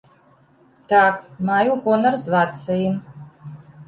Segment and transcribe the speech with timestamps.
[0.93, 1.19] Так,
[1.49, 2.97] маю гонар звацца ім.